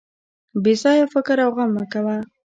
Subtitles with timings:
[0.63, 2.17] بې ځایه فکر او غم مه کوه.